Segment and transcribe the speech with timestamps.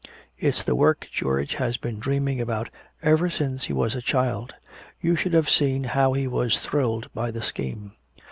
[0.39, 2.69] It's the work George has been dreaming about
[3.03, 4.55] ever since he was a child.
[4.99, 7.91] You should have seen how he was thrilled by the scheme.